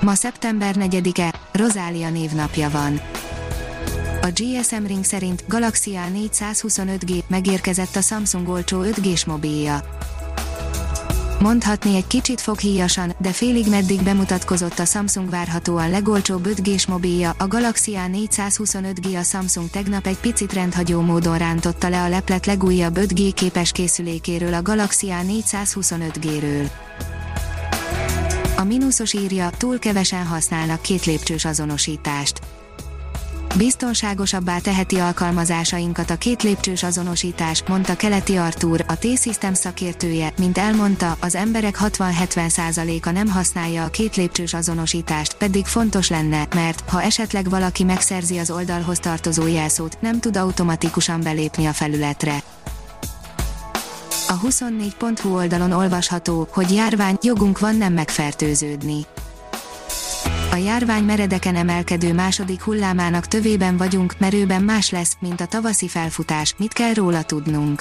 [0.00, 3.00] Ma szeptember 4-e, Rozália névnapja van.
[4.22, 9.80] A GSM Ring szerint Galaxy A425G megérkezett a Samsung olcsó 5G-s mobilja.
[11.40, 17.46] Mondhatni egy kicsit foghíjasan, de félig meddig bemutatkozott a Samsung várhatóan legolcsóbb 5G-s mobilja, a
[17.46, 23.32] Galaxy A425G a Samsung tegnap egy picit rendhagyó módon rántotta le a leplet legújabb 5G
[23.34, 26.70] képes készülékéről a Galaxy A425G-ről.
[28.60, 32.40] A mínuszos írja, túl kevesen használnak két lépcsős azonosítást.
[33.56, 41.16] Biztonságosabbá teheti alkalmazásainkat a két lépcsős azonosítás, mondta Keleti Artúr, a T-System szakértője, mint elmondta,
[41.20, 47.48] az emberek 60-70%-a nem használja a két lépcsős azonosítást, pedig fontos lenne, mert, ha esetleg
[47.48, 52.42] valaki megszerzi az oldalhoz tartozó jelszót, nem tud automatikusan belépni a felületre.
[54.30, 59.06] A 24.hu oldalon olvasható, hogy járvány, jogunk van nem megfertőződni.
[60.52, 66.54] A járvány meredeken emelkedő második hullámának tövében vagyunk, merőben más lesz, mint a tavaszi felfutás,
[66.58, 67.80] mit kell róla tudnunk.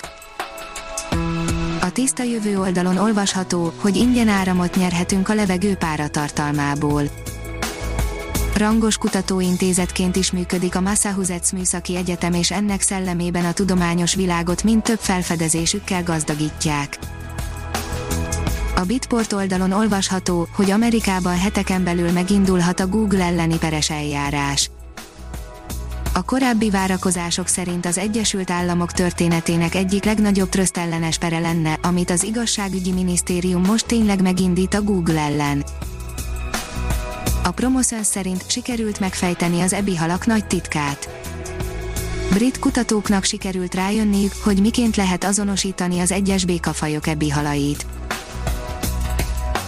[1.81, 7.03] A tiszta jövő oldalon olvasható, hogy ingyen áramot nyerhetünk a levegő páratartalmából.
[8.59, 14.83] Rangos kutatóintézetként is működik a Massachusetts Műszaki Egyetem és ennek szellemében a tudományos világot mind
[14.83, 16.97] több felfedezésükkel gazdagítják.
[18.75, 24.69] A Bitport oldalon olvasható, hogy Amerikában heteken belül megindulhat a Google elleni peres eljárás.
[26.13, 32.23] A korábbi várakozások szerint az Egyesült Államok történetének egyik legnagyobb trösztellenes pere lenne, amit az
[32.23, 35.63] igazságügyi minisztérium most tényleg megindít a Google ellen.
[37.49, 41.09] A Promoszön szerint sikerült megfejteni az ebi halak nagy titkát.
[42.33, 47.85] Brit kutatóknak sikerült rájönniük, hogy miként lehet azonosítani az egyes békafajok ebi halait.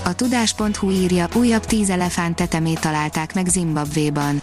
[0.03, 4.41] A tudás.hu írja, újabb tíz elefánt tetemét találták meg Zimbabvéban.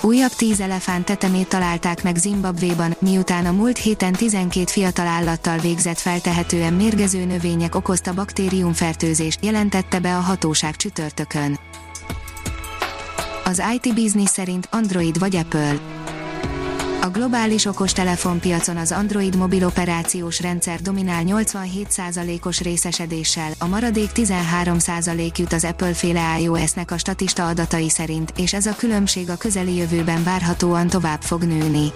[0.00, 5.98] Újabb tíz elefánt tetemét találták meg Zimbabvéban, miután a múlt héten 12 fiatal állattal végzett
[5.98, 11.58] feltehetően mérgező növények okozta baktériumfertőzést, jelentette be a hatóság csütörtökön.
[13.48, 15.74] Az IT Business szerint Android vagy Apple.
[17.02, 25.52] A globális okostelefonpiacon az Android mobil operációs rendszer dominál 87%-os részesedéssel, a maradék 13% jut
[25.52, 30.24] az Apple féle iOS-nek a statista adatai szerint, és ez a különbség a közeli jövőben
[30.24, 31.92] várhatóan tovább fog nőni.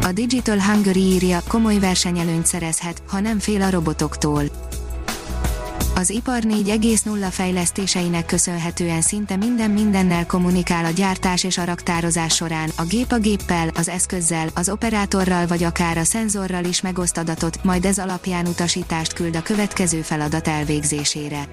[0.00, 4.69] A Digital Hungary írja, komoly versenyelőnyt szerezhet, ha nem fél a robotoktól
[6.00, 12.70] az ipar 4.0 fejlesztéseinek köszönhetően szinte minden mindennel kommunikál a gyártás és a raktározás során,
[12.76, 17.64] a gép a géppel, az eszközzel, az operátorral vagy akár a szenzorral is megoszt adatot,
[17.64, 21.48] majd ez alapján utasítást küld a következő feladat elvégzésére.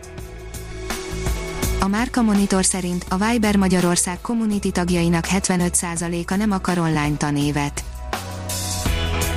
[1.80, 7.97] A Márka Monitor szerint a Viber Magyarország community tagjainak 75%-a nem akar online tanévet.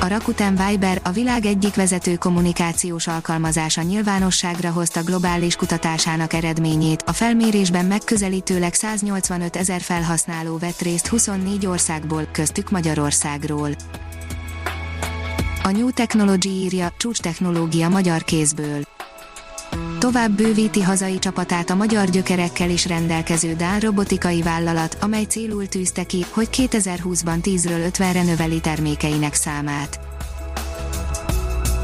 [0.03, 7.03] A Rakuten Viber, a világ egyik vezető kommunikációs alkalmazása nyilvánosságra hozta globális kutatásának eredményét.
[7.07, 13.71] A felmérésben megközelítőleg 185 ezer felhasználó vett részt 24 országból, köztük Magyarországról.
[15.63, 18.83] A New Technology írja, csúcs technológia magyar kézből
[20.01, 26.05] Tovább bővíti hazai csapatát a magyar gyökerekkel is rendelkező Dán robotikai vállalat, amely célul tűzte
[26.05, 30.01] ki, hogy 2020-ban 10-ről 50-re növeli termékeinek számát.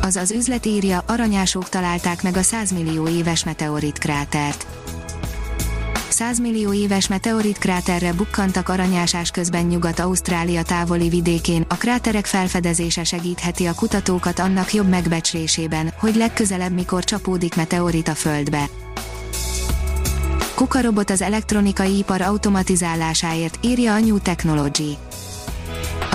[0.03, 4.67] Az az üzlet írja, aranyások találták meg a 100 millió éves meteorit krátert.
[6.17, 13.67] 100 millió éves meteorit kráterre bukkantak aranyásás közben Nyugat-Ausztrália távoli vidékén, a kráterek felfedezése segítheti
[13.67, 18.65] a kutatókat annak jobb megbecslésében, hogy legközelebb mikor csapódik meteorit a Földbe.
[20.55, 24.97] Kukarobot az elektronikai ipar automatizálásáért, írja a New Technology.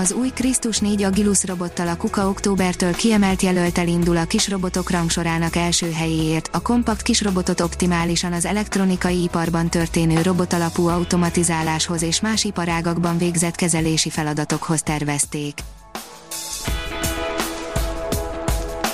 [0.01, 5.56] Az új Krisztus 4 Agilus robottal a Kuka októbertől kiemelt jelöltel indul a kisrobotok rangsorának
[5.56, 6.50] első helyéért.
[6.51, 14.09] A kompakt kisrobotot optimálisan az elektronikai iparban történő robotalapú automatizáláshoz és más iparágakban végzett kezelési
[14.09, 15.59] feladatokhoz tervezték.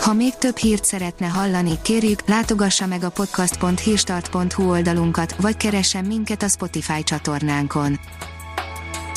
[0.02, 6.44] Ha még több hírt szeretne hallani, kérjük, látogassa meg a podcast.hírstart.hu oldalunkat, vagy keressen minket
[6.44, 8.00] a Spotify csatornánkon.